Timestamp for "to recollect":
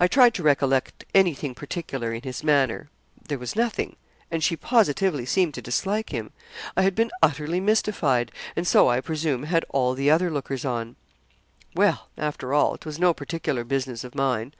0.34-1.04